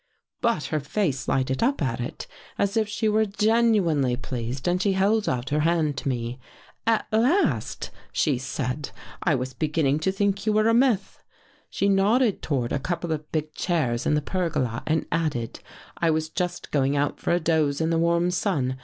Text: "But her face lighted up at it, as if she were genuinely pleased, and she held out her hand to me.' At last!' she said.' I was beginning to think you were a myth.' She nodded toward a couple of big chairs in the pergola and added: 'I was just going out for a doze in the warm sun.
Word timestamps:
"But 0.41 0.63
her 0.73 0.79
face 0.79 1.27
lighted 1.27 1.61
up 1.61 1.79
at 1.79 1.99
it, 2.01 2.25
as 2.57 2.75
if 2.75 2.89
she 2.89 3.07
were 3.07 3.23
genuinely 3.27 4.15
pleased, 4.17 4.67
and 4.67 4.81
she 4.81 4.93
held 4.93 5.29
out 5.29 5.51
her 5.51 5.59
hand 5.59 5.95
to 5.97 6.09
me.' 6.09 6.39
At 6.97 7.05
last!' 7.11 7.91
she 8.11 8.39
said.' 8.39 8.89
I 9.23 9.35
was 9.35 9.53
beginning 9.53 9.99
to 9.99 10.11
think 10.11 10.47
you 10.47 10.53
were 10.53 10.67
a 10.67 10.73
myth.' 10.73 11.21
She 11.69 11.87
nodded 11.87 12.41
toward 12.41 12.71
a 12.71 12.79
couple 12.79 13.11
of 13.11 13.31
big 13.31 13.53
chairs 13.53 14.07
in 14.07 14.15
the 14.15 14.23
pergola 14.23 14.81
and 14.87 15.05
added: 15.11 15.59
'I 15.97 16.09
was 16.09 16.29
just 16.29 16.71
going 16.71 16.97
out 16.97 17.19
for 17.19 17.29
a 17.31 17.39
doze 17.39 17.79
in 17.79 17.91
the 17.91 17.99
warm 17.99 18.31
sun. 18.31 18.77